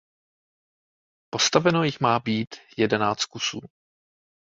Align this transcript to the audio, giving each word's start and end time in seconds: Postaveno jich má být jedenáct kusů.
Postaveno 1.33 1.83
jich 1.83 1.99
má 1.99 2.19
být 2.19 2.55
jedenáct 2.77 3.25
kusů. 3.25 3.61